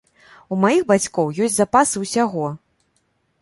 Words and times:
У 0.53 0.57
маіх 0.61 0.81
бацькоў 0.91 1.29
ёсць 1.49 1.57
запасы 1.59 2.03
ўсяго! 2.05 2.49